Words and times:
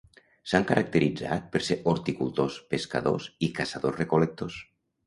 S’han 0.51 0.63
caracteritzat 0.71 1.45
per 1.57 1.61
ser 1.67 1.77
horticultors, 1.93 2.59
pescadors 2.73 3.31
i 3.49 3.53
caçadors-recol·lectors. 3.61 4.63